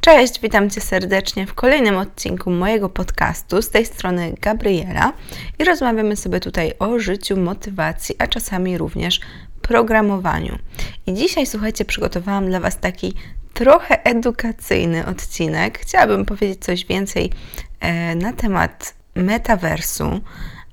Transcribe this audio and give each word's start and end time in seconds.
Cześć, 0.00 0.40
witam 0.40 0.70
Cię 0.70 0.80
serdecznie 0.80 1.46
w 1.46 1.54
kolejnym 1.54 1.96
odcinku 1.96 2.50
mojego 2.50 2.88
podcastu. 2.88 3.62
Z 3.62 3.70
tej 3.70 3.86
strony 3.86 4.34
Gabriela 4.40 5.12
i 5.58 5.64
rozmawiamy 5.64 6.16
sobie 6.16 6.40
tutaj 6.40 6.72
o 6.78 6.98
życiu, 6.98 7.36
motywacji, 7.36 8.14
a 8.18 8.26
czasami 8.26 8.78
również 8.78 9.20
programowaniu. 9.62 10.58
I 11.06 11.14
dzisiaj, 11.14 11.46
słuchajcie, 11.46 11.84
przygotowałam 11.84 12.46
dla 12.46 12.60
Was 12.60 12.78
taki 12.78 13.14
trochę 13.54 14.04
edukacyjny 14.04 15.06
odcinek. 15.06 15.78
Chciałabym 15.78 16.24
powiedzieć 16.24 16.64
coś 16.64 16.86
więcej 16.86 17.32
e, 17.80 18.14
na 18.14 18.32
temat 18.32 18.94
metaversu, 19.14 20.20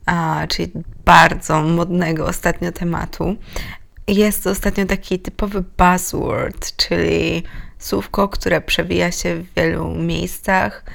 a, 0.05 0.45
czyli 0.49 0.71
bardzo 1.05 1.61
modnego 1.61 2.25
ostatnio 2.25 2.71
tematu. 2.71 3.35
Jest 4.07 4.47
ostatnio 4.47 4.85
taki 4.85 5.19
typowy 5.19 5.63
buzzword, 5.77 6.75
czyli 6.75 7.43
słówko, 7.79 8.29
które 8.29 8.61
przewija 8.61 9.11
się 9.11 9.35
w 9.35 9.53
wielu 9.53 9.89
miejscach 9.89 10.85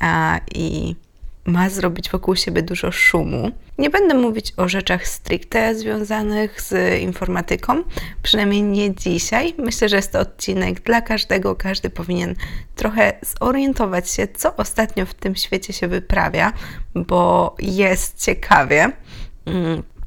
a, 0.00 0.40
i 0.54 0.96
ma 1.44 1.70
zrobić 1.70 2.10
wokół 2.10 2.36
siebie 2.36 2.62
dużo 2.62 2.92
szumu. 2.92 3.50
Nie 3.78 3.90
będę 3.90 4.14
mówić 4.14 4.52
o 4.56 4.68
rzeczach 4.68 5.06
stricte 5.06 5.74
związanych 5.74 6.60
z 6.60 7.00
informatyką, 7.02 7.82
przynajmniej 8.22 8.62
nie 8.62 8.94
dzisiaj. 8.94 9.54
Myślę, 9.58 9.88
że 9.88 9.96
jest 9.96 10.12
to 10.12 10.20
odcinek 10.20 10.80
dla 10.80 11.00
każdego. 11.00 11.56
Każdy 11.56 11.90
powinien 11.90 12.34
trochę 12.76 13.12
zorientować 13.22 14.10
się, 14.10 14.28
co 14.28 14.56
ostatnio 14.56 15.06
w 15.06 15.14
tym 15.14 15.36
świecie 15.36 15.72
się 15.72 15.88
wyprawia, 15.88 16.52
bo 16.94 17.54
jest 17.58 18.24
ciekawie. 18.24 18.92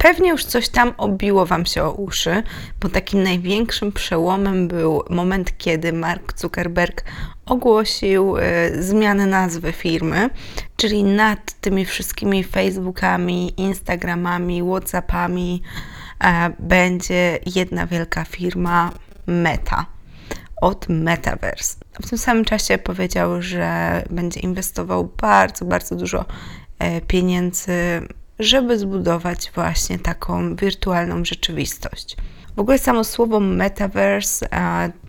Pewnie 0.04 0.30
już 0.30 0.46
coś 0.46 0.70
tam 0.70 0.94
obiło 0.98 1.46
Wam 1.46 1.66
się 1.66 1.84
o 1.84 1.92
uszy, 1.92 2.44
bo 2.80 2.90
takim 2.90 3.24
największym 3.24 3.92
przełomem 3.92 4.68
był 4.68 5.04
moment, 5.10 5.58
kiedy 5.58 5.94
Mark 5.94 6.40
Zuckerberg 6.40 7.04
ogłosił 7.46 8.38
y, 8.38 8.42
zmianę 8.84 9.26
nazwy 9.26 9.72
firmy, 9.72 10.30
czyli 10.76 11.04
nad 11.04 11.54
tymi 11.62 11.86
wszystkimi 11.86 12.44
Facebookami, 12.44 13.54
Instagramami, 13.58 14.64
Whatsappami 14.64 15.62
y, 16.24 16.28
będzie 16.60 17.40
jedna 17.56 17.88
wielka 17.88 18.26
firma 18.26 18.92
Meta 19.28 19.86
od 20.62 20.90
Metaverse. 20.90 21.78
W 22.02 22.10
tym 22.10 22.18
samym 22.18 22.46
czasie 22.46 22.78
powiedział, 22.78 23.42
że 23.42 24.04
będzie 24.10 24.40
inwestował 24.40 25.10
bardzo, 25.22 25.66
bardzo 25.66 25.96
dużo 25.96 26.22
y, 26.22 27.02
pieniędzy 27.02 28.02
żeby 28.40 28.80
zbudować 28.80 29.52
właśnie 29.56 30.00
taką 30.00 30.56
wirtualną 30.56 31.26
rzeczywistość. 31.26 32.18
W 32.56 32.60
ogóle 32.60 32.80
samo 32.80 33.04
słowo 33.04 33.40
metaverse 33.40 34.48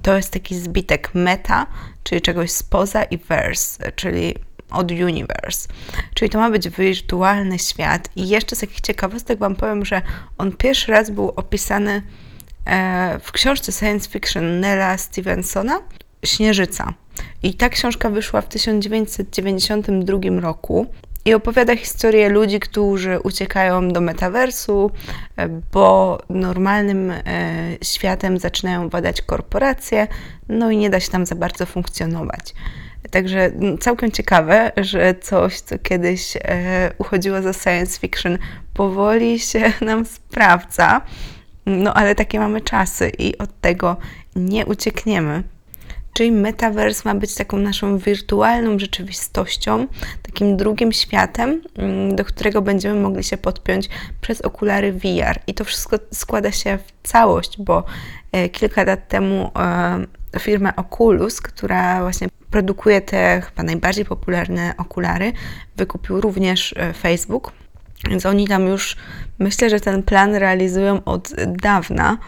to 0.03 0.17
jest 0.17 0.33
taki 0.33 0.59
zbitek 0.59 1.11
meta, 1.15 1.67
czyli 2.03 2.21
czegoś 2.21 2.51
spoza 2.51 3.03
i 3.03 3.19
verse, 3.19 3.93
czyli 3.93 4.35
od 4.71 4.93
universe. 4.93 5.69
Czyli 6.15 6.31
to 6.31 6.39
ma 6.39 6.51
być 6.51 6.69
wirtualny 6.69 7.59
świat. 7.59 8.09
I 8.17 8.29
jeszcze 8.29 8.57
z 8.57 8.61
takich 8.61 8.81
ciekawostek 8.81 9.39
Wam 9.39 9.57
powiem, 9.57 9.85
że 9.85 10.03
on 10.39 10.53
pierwszy 10.53 10.93
raz 10.93 11.11
był 11.11 11.29
opisany 11.29 12.03
e, 12.67 13.19
w 13.23 13.33
książce 13.33 13.73
science 13.73 14.11
fiction 14.11 14.61
Nella 14.61 14.99
Stevensona 14.99 15.81
Śnieżyca. 16.25 16.95
I 17.43 17.55
ta 17.55 17.69
książka 17.69 18.11
wyszła 18.11 18.41
w 18.41 18.49
1992 18.49 20.41
roku 20.41 20.87
i 21.25 21.35
opowiada 21.35 21.77
historię 21.77 22.29
ludzi, 22.29 22.61
którzy 22.61 23.21
uciekają 23.21 23.89
do 23.89 24.01
metaversu, 24.01 24.91
e, 25.37 25.49
bo 25.49 26.19
normalnym 26.31 27.11
e, 27.11 27.23
światem 27.83 28.39
zaczynają 28.39 28.89
władać 28.89 29.23
korporacje, 29.23 30.07
no 30.49 30.71
i 30.71 30.77
nie 30.77 30.91
da 30.91 31.01
się 31.01 31.11
tam 31.11 31.27
za 31.27 31.35
bardzo 31.35 31.67
funkcjonować. 31.67 32.55
Także 33.11 33.51
całkiem 33.81 34.11
ciekawe, 34.11 34.73
że 34.77 35.15
coś, 35.15 35.61
co 35.61 35.79
kiedyś 35.79 36.37
e, 36.37 36.91
uchodziło 36.99 37.43
za 37.43 37.53
science 37.53 38.01
fiction, 38.01 38.39
powoli 38.75 39.39
się 39.39 39.73
nam 39.81 40.07
sprawdza. 40.07 41.01
No 41.67 41.95
ale 41.95 42.15
takie 42.15 42.39
mamy 42.39 42.61
czasy 42.61 43.13
i 43.19 43.39
od 43.39 43.61
tego 43.61 43.97
nie 44.37 44.67
uciekniemy. 44.67 45.43
Czyli 46.15 46.33
metaverse 46.33 47.03
ma 47.05 47.15
być 47.15 47.35
taką 47.35 47.57
naszą 47.57 47.99
wirtualną 47.99 48.79
rzeczywistością, 48.79 49.87
takim 50.23 50.57
drugim 50.57 50.93
światem, 50.93 51.63
mm, 51.77 52.17
do 52.17 52.25
którego 52.25 52.63
będziemy 52.63 53.01
mogli 53.01 53.25
się 53.25 53.37
podpiąć 53.37 53.89
przez 54.21 54.41
okulary 54.41 54.93
VR. 54.93 55.41
I 55.47 55.55
to 55.55 55.65
wszystko 55.65 55.97
składa 56.13 56.53
się 56.53 56.79
w 56.79 57.09
całość, 57.09 57.59
bo 57.59 57.85
e, 58.33 58.49
kilka 58.49 58.85
lat 58.85 59.09
temu 59.09 59.51
e, 60.35 60.41
firma 60.41 60.77
Oculus, 60.77 61.41
która 61.41 62.01
właśnie 62.01 62.29
produkuje 62.51 63.01
te 63.01 63.43
chyba 63.49 63.63
najbardziej 63.63 64.05
popularne 64.05 64.75
okulary, 64.79 65.33
wykupił 65.77 66.21
również 66.21 66.75
e, 66.77 66.93
Facebook. 66.93 67.53
Więc 68.11 68.27
oni 68.27 68.49
tam 68.49 68.67
już 68.67 68.97
myślę, 69.39 69.71
że 69.71 69.81
ten 69.81 70.03
plan 70.03 70.35
realizują 70.35 71.05
od 71.05 71.33
dawna. 71.63 72.19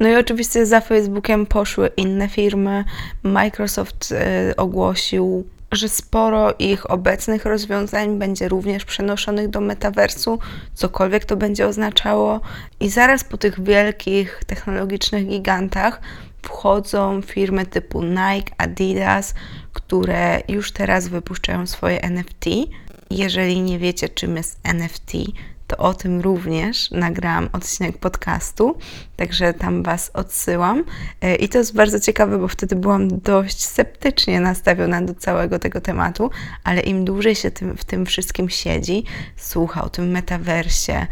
No 0.00 0.08
i 0.08 0.14
oczywiście 0.14 0.66
za 0.66 0.80
Facebookiem 0.80 1.46
poszły 1.46 1.90
inne 1.96 2.28
firmy. 2.28 2.84
Microsoft 3.22 4.12
y, 4.50 4.56
ogłosił, 4.56 5.44
że 5.72 5.88
sporo 5.88 6.54
ich 6.58 6.90
obecnych 6.90 7.44
rozwiązań 7.44 8.18
będzie 8.18 8.48
również 8.48 8.84
przenoszonych 8.84 9.48
do 9.48 9.60
metaversu, 9.60 10.38
cokolwiek 10.74 11.24
to 11.24 11.36
będzie 11.36 11.66
oznaczało. 11.66 12.40
I 12.80 12.88
zaraz 12.88 13.24
po 13.24 13.36
tych 13.36 13.64
wielkich 13.64 14.42
technologicznych 14.46 15.26
gigantach 15.26 16.00
wchodzą 16.42 17.22
firmy 17.22 17.66
typu 17.66 18.02
Nike, 18.02 18.54
Adidas, 18.58 19.34
które 19.72 20.42
już 20.48 20.72
teraz 20.72 21.08
wypuszczają 21.08 21.66
swoje 21.66 22.02
NFT. 22.02 22.44
Jeżeli 23.14 23.60
nie 23.60 23.78
wiecie, 23.78 24.08
czym 24.08 24.36
jest 24.36 24.60
NFT, 24.62 25.12
to 25.66 25.76
o 25.76 25.94
tym 25.94 26.20
również 26.20 26.90
nagrałam 26.90 27.48
odcinek 27.52 27.98
podcastu, 27.98 28.78
także 29.16 29.54
tam 29.54 29.82
Was 29.82 30.10
odsyłam. 30.14 30.84
E, 31.20 31.34
I 31.34 31.48
to 31.48 31.58
jest 31.58 31.74
bardzo 31.74 32.00
ciekawe, 32.00 32.38
bo 32.38 32.48
wtedy 32.48 32.76
byłam 32.76 33.20
dość 33.20 33.64
sceptycznie 33.64 34.40
nastawiona 34.40 35.02
do 35.02 35.14
całego 35.14 35.58
tego 35.58 35.80
tematu, 35.80 36.30
ale 36.64 36.80
im 36.80 37.04
dłużej 37.04 37.34
się 37.34 37.50
tym, 37.50 37.76
w 37.76 37.84
tym 37.84 38.06
wszystkim 38.06 38.48
siedzi, 38.48 39.04
słucha 39.36 39.84
o 39.84 39.88
tym 39.88 40.10
metaversie, 40.10 41.06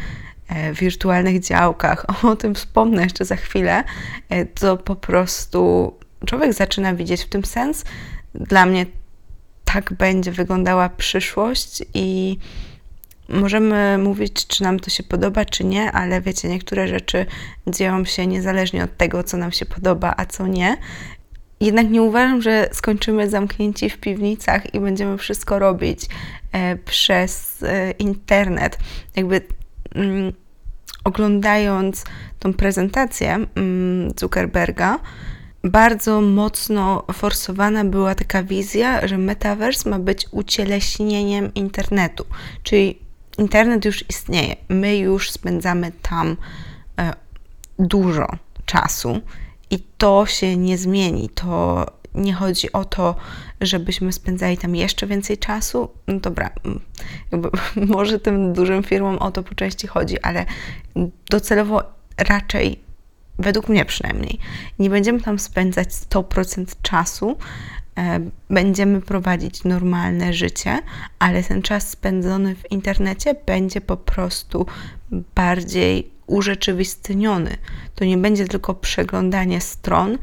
e, 0.49 0.73
wirtualnych 0.73 1.41
działkach, 1.41 2.07
o 2.33 2.37
tym 2.37 2.55
wspomnę 2.55 3.03
jeszcze 3.03 3.25
za 3.25 3.37
chwilę, 3.37 3.85
e, 4.29 4.47
to 4.47 4.77
po 4.77 4.97
prostu 4.97 5.93
człowiek 6.27 6.53
zaczyna 6.53 6.95
widzieć 6.95 7.23
w 7.23 7.29
tym 7.29 7.45
sens. 7.45 7.85
Dla 8.35 8.67
mnie 8.67 8.87
tak 9.73 9.93
będzie 9.93 10.33
wyglądała 10.33 10.89
przyszłość 10.89 11.83
i 11.95 12.39
możemy 13.29 13.99
mówić, 13.99 14.47
czy 14.47 14.63
nam 14.63 14.81
to 14.81 14.91
się 14.91 15.03
podoba, 15.03 15.45
czy 15.45 15.65
nie, 15.65 15.93
ale 15.93 16.21
wiecie, 16.21 16.49
niektóre 16.49 16.89
rzeczy 16.89 17.27
dzieją 17.67 18.05
się 18.05 18.27
niezależnie 18.27 18.85
od 18.85 18.97
tego, 18.97 19.23
co 19.23 19.37
nam 19.37 19.53
się 19.53 19.67
podoba, 19.67 20.15
a 20.17 20.27
co 20.27 20.47
nie. 20.47 20.77
Jednak 21.61 21.91
nie 21.91 22.03
uważam, 22.03 22.43
że 22.43 22.69
skończymy 22.73 23.31
zamknięci 23.31 23.91
w 23.91 23.99
piwnicach 23.99 24.75
i 24.75 24.81
będziemy 24.81 25.19
wszystko 25.19 25.59
robić 25.59 26.07
e, 26.53 26.77
przez 26.77 27.63
e, 27.63 27.91
internet. 27.91 28.79
Jakby 29.17 29.41
mm, 29.95 30.33
oglądając 31.05 32.05
tą 32.39 32.55
prezentację 32.55 33.47
mm, 33.55 34.11
Zuckerberga, 34.21 34.99
bardzo 35.65 36.21
mocno 36.21 37.05
forsowana 37.13 37.85
była 37.85 38.15
taka 38.15 38.43
wizja, 38.43 39.09
że 39.09 39.19
metaverse 39.19 39.91
ma 39.91 39.99
być 39.99 40.27
ucieleśnieniem 40.31 41.55
internetu. 41.55 42.25
Czyli 42.63 42.99
internet 43.39 43.85
już 43.85 44.05
istnieje, 44.09 44.57
my 44.69 44.97
już 44.97 45.31
spędzamy 45.31 45.93
tam 46.03 46.37
e, 46.99 47.13
dużo 47.79 48.27
czasu 48.67 49.21
i 49.71 49.79
to 49.99 50.27
się 50.27 50.57
nie 50.57 50.79
zmieni. 50.79 51.29
To 51.29 51.87
nie 52.15 52.35
chodzi 52.35 52.73
o 52.73 52.85
to, 52.85 53.15
żebyśmy 53.61 54.13
spędzali 54.13 54.59
tam 54.59 54.77
jeszcze 54.77 55.07
więcej 55.07 55.39
czasu. 55.39 55.89
No 56.07 56.21
dobra, 56.21 56.51
mm, 56.65 56.81
jakby, 57.33 57.51
może 57.97 58.19
tym 58.19 58.53
dużym 58.53 58.83
firmom 58.83 59.19
o 59.19 59.31
to 59.31 59.43
po 59.43 59.55
części 59.55 59.87
chodzi, 59.87 60.21
ale 60.21 60.47
docelowo 61.31 61.83
raczej, 62.19 62.81
według 63.39 63.69
mnie 63.69 63.85
przynajmniej, 63.85 64.39
nie 64.79 64.91
będziemy 64.91 65.21
tam 65.21 65.39
spędzać 65.39 65.89
100% 65.89 66.67
czasu, 66.83 67.37
E, 67.99 68.21
będziemy 68.51 69.01
prowadzić 69.01 69.65
normalne 69.65 70.33
życie, 70.33 70.79
ale 71.19 71.43
ten 71.43 71.63
czas 71.63 71.91
spędzony 71.91 72.55
w 72.55 72.73
internecie 72.73 73.35
będzie 73.47 73.81
po 73.81 73.97
prostu 73.97 74.67
bardziej 75.35 76.11
urzeczywistniony. 76.27 77.57
To 77.95 78.05
nie 78.05 78.19
będzie 78.19 78.49
tylko 78.49 78.75
przeglądanie 78.75 79.61
stron, 79.61 80.19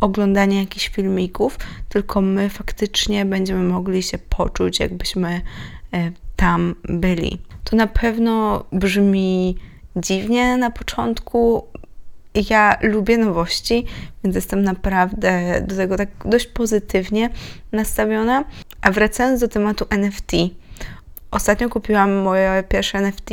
oglądanie 0.00 0.60
jakichś 0.60 0.88
filmików, 0.88 1.58
tylko 1.88 2.20
my 2.20 2.48
faktycznie 2.48 3.24
będziemy 3.24 3.64
mogli 3.64 4.02
się 4.02 4.18
poczuć, 4.18 4.80
jakbyśmy 4.80 5.40
e, 5.92 6.12
tam 6.36 6.74
byli. 6.84 7.38
To 7.64 7.76
na 7.76 7.86
pewno 7.86 8.64
brzmi 8.72 9.56
dziwnie 9.96 10.56
na 10.56 10.70
początku, 10.70 11.66
ja 12.50 12.78
lubię 12.82 13.18
nowości, 13.18 13.86
więc 14.24 14.36
jestem 14.36 14.62
naprawdę 14.62 15.62
do 15.66 15.76
tego 15.76 15.96
tak 15.96 16.08
dość 16.24 16.46
pozytywnie 16.46 17.30
nastawiona. 17.72 18.44
A 18.80 18.90
wracając 18.90 19.40
do 19.40 19.48
tematu 19.48 19.86
NFT, 19.90 20.32
ostatnio 21.30 21.68
kupiłam 21.68 22.14
moje 22.14 22.64
pierwsze 22.68 22.98
NFT, 22.98 23.30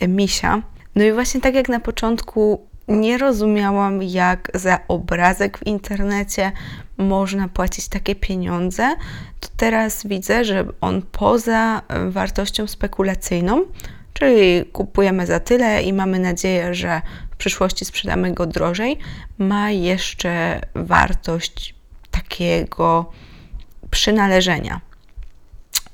e, 0.00 0.08
Misia. 0.08 0.62
No 0.94 1.04
i 1.04 1.12
właśnie 1.12 1.40
tak 1.40 1.54
jak 1.54 1.68
na 1.68 1.80
początku 1.80 2.68
nie 2.88 3.18
rozumiałam, 3.18 4.02
jak 4.02 4.50
za 4.54 4.78
obrazek 4.88 5.58
w 5.58 5.66
internecie 5.66 6.52
można 6.96 7.48
płacić 7.48 7.88
takie 7.88 8.14
pieniądze, 8.14 8.94
to 9.40 9.48
teraz 9.56 10.06
widzę, 10.06 10.44
że 10.44 10.66
on 10.80 11.02
poza 11.02 11.82
e, 11.88 12.10
wartością 12.10 12.66
spekulacyjną, 12.66 13.64
czyli 14.12 14.64
kupujemy 14.72 15.26
za 15.26 15.40
tyle 15.40 15.82
i 15.82 15.92
mamy 15.92 16.18
nadzieję, 16.18 16.74
że 16.74 17.02
przyszłości 17.38 17.84
sprzedamy 17.84 18.34
go 18.34 18.46
drożej, 18.46 18.98
ma 19.38 19.70
jeszcze 19.70 20.60
wartość 20.74 21.74
takiego 22.10 23.12
przynależenia. 23.90 24.80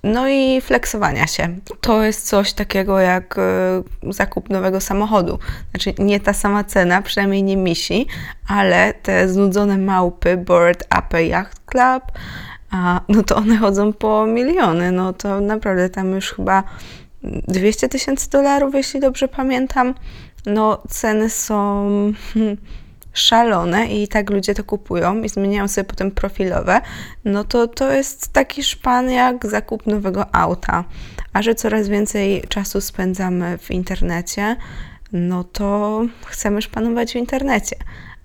No 0.03 0.29
i 0.29 0.61
flexowania 0.61 1.27
się. 1.27 1.57
To 1.81 2.03
jest 2.03 2.27
coś 2.29 2.53
takiego 2.53 3.01
jak 3.01 3.39
y, 3.39 4.13
zakup 4.13 4.51
nowego 4.51 4.81
samochodu. 4.81 5.39
Znaczy 5.71 5.95
nie 5.99 6.21
ta 6.21 6.33
sama 6.33 6.65
cena, 6.65 7.03
przynajmniej 7.03 7.43
nie 7.43 7.57
misi, 7.57 8.07
ale 8.49 8.95
te 8.95 9.29
znudzone 9.29 9.79
małpy 9.79 10.37
Bored 10.37 10.85
Ape 10.91 11.25
Yacht 11.25 11.61
Club, 11.67 12.03
no 13.09 13.23
to 13.23 13.37
one 13.37 13.57
chodzą 13.57 13.93
po 13.93 14.27
miliony. 14.27 14.93
No 14.93 15.13
to 15.13 15.41
naprawdę 15.41 15.91
tam 15.91 16.13
już 16.13 16.33
chyba 16.33 16.63
200 17.49 17.89
tysięcy 17.89 18.31
dolarów, 18.31 18.75
jeśli 18.75 19.01
dobrze 19.01 19.29
pamiętam. 19.29 19.95
No 20.47 20.83
ceny 20.89 21.31
są 21.31 21.87
szalone 23.13 23.87
i 23.87 24.09
tak 24.09 24.31
ludzie 24.31 24.55
to 24.55 24.65
kupują 24.65 25.23
i 25.23 25.29
zmieniają 25.29 25.69
sobie 25.69 25.85
potem 25.85 26.11
profilowe, 26.11 26.81
no 27.25 27.45
to 27.45 27.69
to 27.69 27.93
jest 27.93 28.33
taki 28.33 28.63
szpan 28.63 29.11
jak 29.11 29.47
zakup 29.47 29.87
nowego 29.87 30.35
auta. 30.35 30.85
A 31.33 31.43
że 31.43 31.55
coraz 31.55 31.89
więcej 31.89 32.43
czasu 32.49 32.81
spędzamy 32.81 33.59
w 33.59 33.71
internecie, 33.71 34.57
no 35.13 35.45
to 35.45 36.01
chcemy 36.27 36.63
szpanować 36.63 37.13
w 37.13 37.17
internecie. 37.17 37.77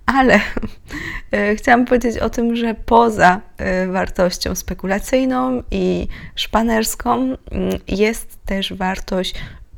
Ale 0.06 0.40
e, 1.32 1.56
chciałam 1.56 1.84
powiedzieć 1.84 2.18
o 2.18 2.30
tym, 2.30 2.56
że 2.56 2.74
poza 2.74 3.40
e, 3.56 3.86
wartością 3.86 4.54
spekulacyjną 4.54 5.62
i 5.70 6.08
szpanerską 6.34 7.16
mm, 7.16 7.36
jest 7.88 8.38
też 8.46 8.72
wartość 8.72 9.34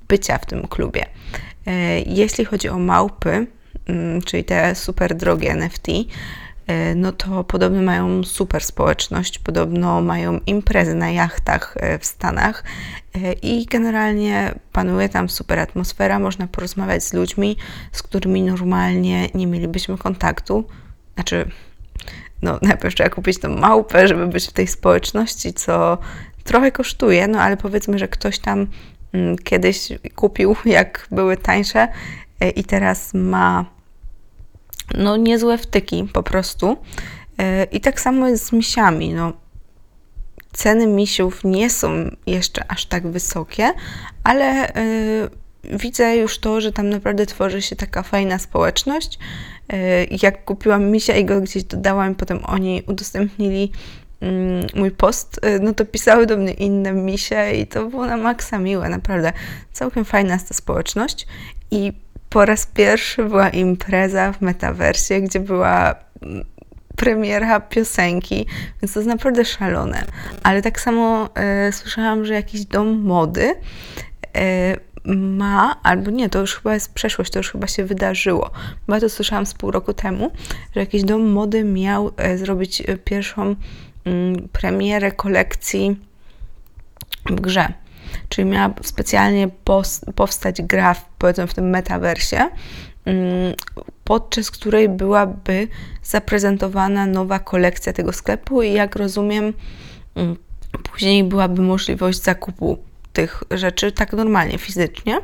bycia 0.08 0.38
w 0.38 0.46
tym 0.46 0.68
klubie. 0.68 1.06
E, 1.66 2.00
jeśli 2.00 2.44
chodzi 2.44 2.68
o 2.68 2.78
małpy, 2.78 3.46
Mm, 3.88 4.22
czyli 4.22 4.44
te 4.44 4.74
super 4.74 5.14
drogie 5.14 5.50
NFT, 5.50 5.88
e, 6.66 6.94
no 6.94 7.12
to 7.12 7.44
podobno 7.44 7.82
mają 7.82 8.24
super 8.24 8.64
społeczność, 8.64 9.38
podobno 9.38 10.02
mają 10.02 10.40
imprezy 10.46 10.94
na 10.94 11.10
jachtach 11.10 11.74
e, 11.76 11.98
w 11.98 12.06
Stanach 12.06 12.64
i 13.42 13.66
generalnie 13.66 14.54
panuje 14.72 15.08
tam 15.08 15.28
super 15.28 15.58
atmosfera, 15.58 16.18
można 16.18 16.46
porozmawiać 16.46 17.04
z 17.04 17.12
ludźmi, 17.12 17.56
z 17.92 18.02
którymi 18.02 18.42
normalnie 18.42 19.28
nie 19.34 19.46
mielibyśmy 19.46 19.98
kontaktu. 19.98 20.64
Znaczy, 21.14 21.50
no 22.42 22.58
najpierw 22.62 22.94
trzeba 22.94 23.10
kupić 23.10 23.40
tą 23.40 23.48
małpę, 23.56 24.08
żeby 24.08 24.26
być 24.26 24.48
w 24.48 24.52
tej 24.52 24.66
społeczności, 24.66 25.52
co 25.52 25.98
trochę 26.44 26.72
kosztuje, 26.72 27.28
no 27.28 27.40
ale 27.40 27.56
powiedzmy, 27.56 27.98
że 27.98 28.08
ktoś 28.08 28.38
tam 28.38 28.66
kiedyś 29.44 29.88
kupił, 30.14 30.56
jak 30.64 31.06
były 31.10 31.36
tańsze 31.36 31.88
i 32.56 32.64
teraz 32.64 33.14
ma 33.14 33.64
no 34.98 35.16
niezłe 35.16 35.58
wtyki 35.58 36.08
po 36.12 36.22
prostu. 36.22 36.76
E, 37.38 37.64
I 37.64 37.80
tak 37.80 38.00
samo 38.00 38.28
jest 38.28 38.46
z 38.46 38.52
misiami. 38.52 39.14
No, 39.14 39.32
ceny 40.52 40.86
misiów 40.86 41.44
nie 41.44 41.70
są 41.70 42.16
jeszcze 42.26 42.70
aż 42.70 42.86
tak 42.86 43.06
wysokie, 43.06 43.72
ale 44.24 44.72
yy, 45.64 45.78
widzę 45.78 46.16
już 46.16 46.38
to, 46.38 46.60
że 46.60 46.72
tam 46.72 46.88
naprawdę 46.88 47.26
tworzy 47.26 47.62
się 47.62 47.76
taka 47.76 48.02
fajna 48.02 48.38
społeczność. 48.38 49.18
Jak 50.22 50.44
kupiłam 50.44 50.90
misia 50.90 51.16
i 51.16 51.24
go 51.24 51.40
gdzieś 51.40 51.64
dodałam, 51.64 52.14
potem 52.14 52.44
oni 52.44 52.82
udostępnili 52.86 53.72
mój 54.74 54.90
post, 54.90 55.40
no 55.60 55.74
to 55.74 55.84
pisały 55.84 56.26
do 56.26 56.36
mnie 56.36 56.52
inne 56.52 56.92
misie 56.92 57.52
i 57.52 57.66
to 57.66 57.86
było 57.86 58.06
na 58.06 58.16
maksa 58.16 58.58
miłe, 58.58 58.88
naprawdę. 58.88 59.32
Całkiem 59.72 60.04
fajna 60.04 60.34
jest 60.34 60.48
ta 60.48 60.54
społeczność 60.54 61.26
i 61.70 61.92
po 62.32 62.44
raz 62.44 62.66
pierwszy 62.66 63.24
była 63.24 63.48
impreza 63.48 64.32
w 64.32 64.40
metaversie, 64.40 65.20
gdzie 65.20 65.40
była 65.40 65.94
mm, 66.22 66.44
premiera 66.96 67.60
piosenki, 67.60 68.46
więc 68.82 68.92
to 68.92 69.00
jest 69.00 69.08
naprawdę 69.08 69.44
szalone. 69.44 70.04
Ale 70.42 70.62
tak 70.62 70.80
samo 70.80 71.28
e, 71.34 71.72
słyszałam, 71.72 72.24
że 72.24 72.34
jakiś 72.34 72.64
dom 72.64 73.00
mody 73.02 73.54
e, 74.36 74.76
ma, 75.14 75.80
albo 75.82 76.10
nie, 76.10 76.28
to 76.28 76.40
już 76.40 76.56
chyba 76.56 76.74
jest 76.74 76.94
przeszłość, 76.94 77.32
to 77.32 77.38
już 77.38 77.52
chyba 77.52 77.66
się 77.66 77.84
wydarzyło, 77.84 78.50
ja 78.88 79.00
to 79.00 79.08
słyszałam 79.08 79.46
z 79.46 79.54
pół 79.54 79.70
roku 79.70 79.94
temu, 79.94 80.30
że 80.74 80.80
jakiś 80.80 81.04
dom 81.04 81.30
mody 81.30 81.64
miał 81.64 82.12
e, 82.16 82.38
zrobić 82.38 82.82
pierwszą 83.04 83.42
mm, 83.42 83.56
premierę 84.52 85.12
kolekcji 85.12 85.96
w 87.26 87.40
grze. 87.40 87.72
Czyli 88.28 88.48
miała 88.48 88.74
specjalnie 88.82 89.48
powstać 90.14 90.62
gra 90.62 90.94
w, 90.94 91.04
powiedzmy 91.18 91.46
w 91.46 91.54
tym 91.54 91.70
metaversie, 91.70 92.36
mm, 93.04 93.54
podczas 94.04 94.50
której 94.50 94.88
byłaby 94.88 95.68
zaprezentowana 96.02 97.06
nowa 97.06 97.38
kolekcja 97.38 97.92
tego 97.92 98.12
sklepu 98.12 98.62
i 98.62 98.72
jak 98.72 98.96
rozumiem, 98.96 99.52
mm, 100.14 100.36
później 100.82 101.24
byłaby 101.24 101.62
możliwość 101.62 102.22
zakupu 102.22 102.78
tych 103.12 103.44
rzeczy 103.50 103.92
tak 103.92 104.12
normalnie, 104.12 104.58
fizycznie, 104.58 105.18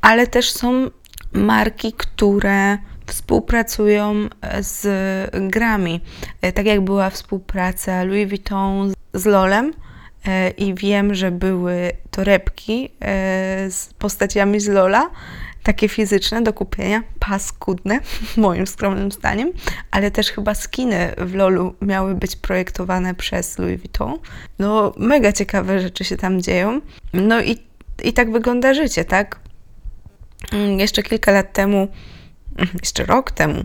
ale 0.00 0.26
też 0.26 0.50
są 0.50 0.90
marki, 1.32 1.92
które 1.92 2.78
współpracują 3.10 4.14
z 4.60 4.86
grami. 5.52 6.00
Tak 6.54 6.66
jak 6.66 6.80
była 6.80 7.10
współpraca 7.10 8.04
Louis 8.04 8.28
Vuitton 8.28 8.92
z 9.14 9.26
LOLem, 9.26 9.72
E, 10.26 10.50
i 10.50 10.74
wiem, 10.74 11.14
że 11.14 11.30
były 11.30 11.92
torebki 12.10 12.90
e, 13.00 13.70
z 13.70 13.94
postaciami 13.98 14.60
z 14.60 14.68
Lola, 14.68 15.10
takie 15.62 15.88
fizyczne 15.88 16.42
do 16.42 16.52
kupienia, 16.52 17.02
paskudne, 17.18 18.00
moim 18.36 18.66
skromnym 18.66 19.12
zdaniem, 19.12 19.52
ale 19.90 20.10
też 20.10 20.30
chyba 20.30 20.54
skiny 20.54 21.14
w 21.18 21.34
Lolu 21.34 21.74
miały 21.82 22.14
być 22.14 22.36
projektowane 22.36 23.14
przez 23.14 23.58
Louis 23.58 23.80
Vuitton. 23.80 24.18
No, 24.58 24.92
mega 24.96 25.32
ciekawe 25.32 25.80
rzeczy 25.80 26.04
się 26.04 26.16
tam 26.16 26.42
dzieją. 26.42 26.80
No 27.12 27.40
i, 27.40 27.58
i 28.04 28.12
tak 28.12 28.32
wygląda 28.32 28.74
życie, 28.74 29.04
tak? 29.04 29.40
Mm, 30.52 30.80
jeszcze 30.80 31.02
kilka 31.02 31.32
lat 31.32 31.52
temu, 31.52 31.88
jeszcze 32.82 33.04
rok 33.04 33.30
temu, 33.30 33.64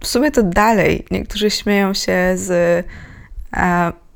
w 0.00 0.06
sumie 0.06 0.30
to 0.30 0.42
dalej, 0.42 1.04
niektórzy 1.10 1.50
śmieją 1.50 1.94
się 1.94 2.32
z 2.34 2.86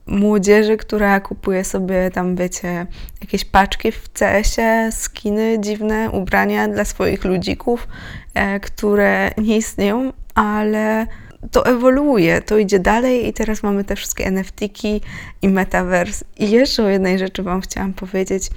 młodzieży, 0.06 0.76
która 0.76 1.20
kupuje 1.20 1.64
sobie 1.64 2.10
tam, 2.10 2.36
wiecie, 2.36 2.86
jakieś 3.20 3.44
paczki 3.44 3.92
w 3.92 4.12
CS-ie, 4.12 4.92
skiny, 4.92 5.56
dziwne 5.60 6.10
ubrania 6.10 6.68
dla 6.68 6.84
swoich 6.84 7.24
ludzików, 7.24 7.88
e, 8.34 8.60
które 8.60 9.30
nie 9.38 9.56
istnieją, 9.56 10.12
ale 10.34 11.06
to 11.50 11.66
ewoluuje, 11.66 12.42
to 12.42 12.58
idzie 12.58 12.78
dalej 12.78 13.28
i 13.28 13.32
teraz 13.32 13.62
mamy 13.62 13.84
te 13.84 13.96
wszystkie 13.96 14.26
NFT-ki 14.26 15.00
i 15.42 15.48
metaverse. 15.48 16.24
I 16.36 16.50
jeszcze 16.50 16.84
o 16.84 16.88
jednej 16.88 17.18
rzeczy 17.18 17.42
Wam 17.42 17.60
chciałam 17.60 17.92
powiedzieć. 17.92 18.50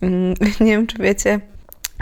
Mm, 0.00 0.34
nie 0.60 0.72
wiem, 0.72 0.86
czy 0.86 0.98
wiecie, 0.98 1.40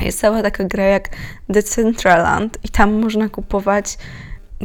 jest 0.02 0.20
cała 0.20 0.42
taka 0.42 0.64
gra 0.64 0.84
jak 0.84 1.08
Decentraland 1.48 2.58
i 2.64 2.68
tam 2.68 2.92
można 2.92 3.28
kupować, 3.28 3.98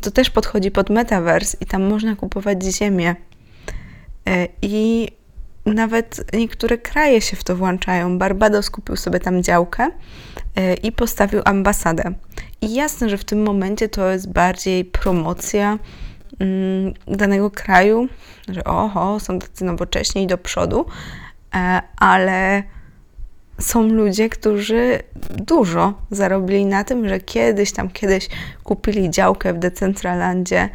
to 0.02 0.12
też 0.12 0.30
podchodzi 0.30 0.72
pod 0.72 0.90
metaverse 0.90 1.58
i 1.62 1.66
tam 1.66 1.84
można 1.84 2.16
kupować 2.16 2.64
ziemię 2.64 3.16
E, 4.30 4.48
I 4.62 5.08
nawet 5.66 6.34
niektóre 6.34 6.78
kraje 6.78 7.22
się 7.22 7.36
w 7.38 7.44
to 7.44 7.56
włączają. 7.56 8.18
Barbados 8.18 8.70
kupił 8.70 8.96
sobie 8.96 9.20
tam 9.20 9.44
działkę 9.44 9.90
e, 10.56 10.74
i 10.74 10.92
postawił 10.92 11.42
ambasadę. 11.46 12.04
I 12.62 12.74
jasne, 12.74 13.10
że 13.10 13.18
w 13.18 13.26
tym 13.26 13.44
momencie 13.44 13.90
to 13.90 14.10
jest 14.10 14.32
bardziej 14.32 14.86
promocja 14.86 15.80
mm, 16.40 16.94
danego 17.08 17.52
kraju, 17.52 18.08
że 18.48 18.64
oho, 18.64 19.20
są 19.20 19.40
tacy 19.40 19.66
nowocześni 19.66 20.24
i 20.24 20.28
do 20.28 20.38
przodu, 20.38 20.86
e, 21.56 21.82
ale 21.98 22.64
są 23.62 23.88
ludzie, 23.88 24.30
którzy 24.30 25.00
dużo 25.38 25.94
zarobili 26.12 26.65
na 26.65 26.84
tym, 26.84 27.10
że 27.10 27.20
kiedyś 27.20 27.72
tam 27.72 27.89
kiedyś 27.89 28.30
kupili 28.63 29.10
działkę 29.10 29.53
w 29.53 29.60
Decentralandzie 29.60 30.70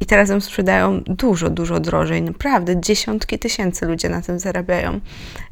I 0.00 0.06
teraz 0.06 0.28
ją 0.28 0.40
sprzedają 0.40 1.00
dużo, 1.00 1.50
dużo 1.50 1.80
drożej. 1.80 2.22
Naprawdę 2.22 2.80
dziesiątki 2.80 3.38
tysięcy 3.38 3.86
ludzie 3.86 4.08
na 4.08 4.22
tym 4.22 4.38
zarabiają. 4.38 5.00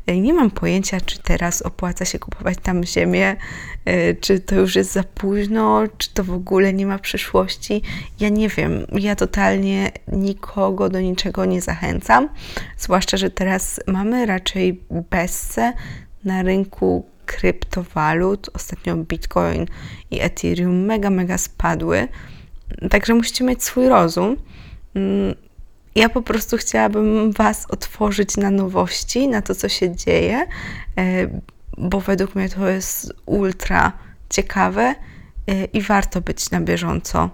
Nie 0.08 0.34
mam 0.34 0.50
pojęcia, 0.50 1.00
czy 1.00 1.22
teraz 1.22 1.62
opłaca 1.62 2.04
się 2.04 2.18
kupować 2.18 2.58
tam 2.62 2.84
ziemię, 2.84 3.36
y, 3.88 4.16
czy 4.20 4.40
to 4.40 4.54
już 4.54 4.76
jest 4.76 4.92
za 4.92 5.02
późno, 5.02 5.82
czy 5.98 6.14
to 6.14 6.24
w 6.24 6.30
ogóle 6.30 6.72
nie 6.72 6.86
ma 6.86 6.98
przyszłości. 6.98 7.82
Ja 8.20 8.28
nie 8.28 8.48
wiem. 8.48 8.86
Ja 8.92 9.16
totalnie 9.16 9.90
nikogo 10.08 10.88
do 10.88 11.00
niczego 11.00 11.44
nie 11.44 11.60
zachęcam. 11.60 12.28
Zwłaszcza, 12.78 13.16
że 13.16 13.30
teraz 13.30 13.80
mamy 13.86 14.26
raczej 14.26 14.82
bezce 15.10 15.72
na 16.26 16.42
rynku 16.42 17.06
kryptowalut. 17.26 18.50
Ostatnio 18.54 18.96
Bitcoin 18.96 19.66
i 20.10 20.20
Ethereum 20.20 20.84
mega, 20.84 21.10
mega 21.10 21.38
spadły. 21.38 22.08
Także 22.90 23.14
musicie 23.14 23.44
mieć 23.44 23.64
swój 23.64 23.88
rozum. 23.88 24.36
Mm, 24.94 25.34
ja 25.94 26.08
po 26.08 26.22
prostu 26.22 26.56
chciałabym 26.56 27.32
Was 27.32 27.66
otworzyć 27.70 28.36
na 28.36 28.50
nowości, 28.50 29.28
na 29.28 29.42
to, 29.42 29.54
co 29.54 29.68
się 29.68 29.96
dzieje, 29.96 30.46
e, 30.98 31.28
bo 31.78 32.00
według 32.00 32.34
mnie 32.34 32.48
to 32.48 32.68
jest 32.68 33.12
ultra 33.26 33.92
ciekawe 34.30 34.94
e, 35.46 35.64
i 35.64 35.82
warto 35.82 36.20
być 36.20 36.50
na 36.50 36.60
bieżąco. 36.60 37.30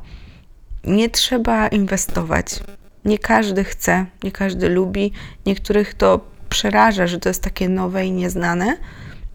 Nie 0.84 1.10
trzeba 1.10 1.68
inwestować. 1.68 2.60
Nie 3.04 3.18
każdy 3.18 3.64
chce, 3.64 4.06
nie 4.22 4.32
każdy 4.32 4.68
lubi. 4.68 5.12
Niektórych 5.46 5.94
to 5.94 6.31
przeraża, 6.52 7.06
że 7.06 7.18
to 7.18 7.28
jest 7.28 7.42
takie 7.42 7.68
nowe 7.68 8.06
i 8.06 8.12
nieznane. 8.12 8.76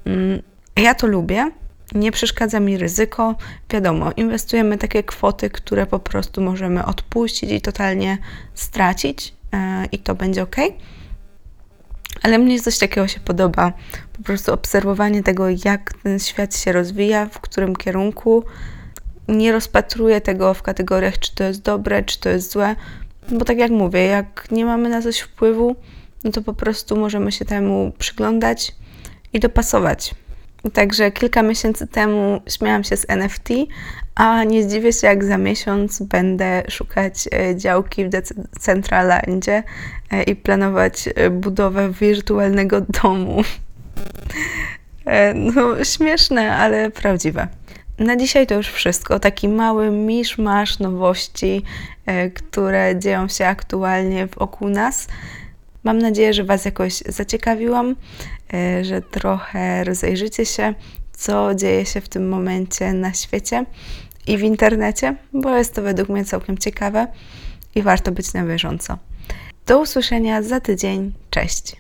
Mm, 0.06 0.42
ja 0.76 0.96
to 0.96 1.08
lubię 1.08 1.52
nie 1.96 2.12
przeszkadza 2.12 2.60
mi 2.60 2.78
ryzyko. 2.78 3.36
Wiadomo, 3.70 4.12
inwestujemy 4.18 4.78
takie 4.78 5.04
kwoty, 5.04 5.50
które 5.50 5.86
po 5.86 6.00
prostu 6.00 6.42
możemy 6.42 6.86
odpuścić 6.86 7.52
i 7.52 7.62
totalnie 7.62 8.18
stracić, 8.54 9.34
e, 9.54 9.86
i 9.92 10.00
to 10.00 10.16
będzie 10.16 10.44
ok. 10.44 10.56
Ale 12.24 12.38
mnie 12.40 12.62
coś 12.62 12.78
takiego 12.78 13.08
się 13.08 13.20
podoba. 13.20 13.74
Po 14.18 14.24
prostu 14.24 14.54
obserwowanie 14.54 15.24
tego, 15.24 15.46
jak 15.66 15.94
ten 16.04 16.20
świat 16.20 16.58
się 16.58 16.72
rozwija, 16.72 17.26
w 17.26 17.40
którym 17.40 17.76
kierunku. 17.76 18.44
Nie 19.28 19.52
rozpatruję 19.52 20.22
tego 20.22 20.54
w 20.54 20.62
kategoriach, 20.62 21.20
czy 21.20 21.36
to 21.36 21.44
jest 21.44 21.62
dobre, 21.62 22.04
czy 22.04 22.20
to 22.20 22.30
jest 22.30 22.52
złe, 22.52 22.76
bo 23.32 23.46
tak 23.46 23.58
jak 23.58 23.72
mówię, 23.72 24.04
jak 24.04 24.48
nie 24.52 24.66
mamy 24.66 24.90
na 24.90 25.02
coś 25.02 25.20
wpływu, 25.20 25.76
no 26.24 26.32
to 26.32 26.42
po 26.42 26.54
prostu 26.54 26.96
możemy 26.96 27.32
się 27.32 27.46
temu 27.46 27.92
przyglądać 27.98 28.76
i 29.34 29.40
dopasować. 29.40 30.16
Także 30.74 31.12
kilka 31.12 31.44
miesięcy 31.44 31.88
temu 31.88 32.42
śmiałam 32.48 32.84
się 32.84 32.98
z 32.98 33.06
NFT, 33.10 33.50
a 34.16 34.44
nie 34.44 34.64
zdziwię 34.64 34.94
się, 34.94 35.08
jak 35.08 35.24
za 35.24 35.38
miesiąc 35.38 36.02
będę 36.02 36.64
szukać 36.70 37.28
e, 37.34 37.56
działki 37.56 38.06
w 38.06 38.10
Decentralandzie 38.10 39.64
e, 40.12 40.24
i 40.24 40.36
planować 40.36 41.10
e, 41.16 41.30
budowę 41.30 41.92
wirtualnego 41.92 42.82
domu. 43.04 43.44
No, 45.36 45.84
śmieszne, 45.84 46.56
ale 46.56 46.92
prawdziwe. 46.92 47.48
Na 48.00 48.16
dzisiaj 48.16 48.48
to 48.48 48.56
już 48.56 48.68
wszystko. 48.68 49.20
Taki 49.20 49.50
mały 49.50 49.92
misz-masz 49.92 50.80
nowości, 50.80 51.64
które 52.34 53.00
dzieją 53.00 53.28
się 53.28 53.48
aktualnie 53.48 54.28
wokół 54.28 54.70
nas. 54.70 55.08
Mam 55.88 55.98
nadzieję, 55.98 56.34
że 56.34 56.44
Was 56.44 56.66
jakoś 56.66 56.94
zaciekawiłam, 56.94 57.96
e, 58.54 58.86
że 58.86 59.02
trochę 59.02 59.84
rozejrzycie 59.84 60.46
się, 60.46 60.74
co 61.14 61.56
dzieje 61.56 61.86
się 61.86 62.02
w 62.02 62.10
tym 62.10 62.30
momencie 62.30 62.94
na 62.94 63.14
świecie 63.14 63.66
i 64.28 64.38
w 64.38 64.42
internecie, 64.42 65.16
bo 65.34 65.58
jest 65.58 65.76
to 65.76 65.82
według 65.82 66.10
mnie 66.10 66.26
całkiem 66.26 66.58
ciekawe 66.58 67.08
i 67.76 67.82
warto 67.82 68.12
być 68.12 68.34
na 68.34 68.46
bieżąco. 68.46 68.98
Do 69.66 69.80
usłyszenia 69.80 70.42
za 70.42 70.60
tydzień. 70.60 71.14
Cześć! 71.30 71.76